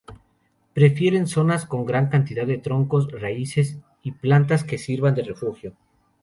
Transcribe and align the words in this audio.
Prefieren 0.73 1.27
zonas 1.27 1.67
con 1.67 1.85
gran 1.85 2.09
cantidad 2.09 2.47
de 2.47 2.57
troncos, 2.57 3.07
raíces 3.11 3.77
y 4.01 4.13
plantas 4.13 4.63
que 4.63 4.79
sirvan 4.79 5.13
de 5.13 5.21
refugio. 5.21 5.75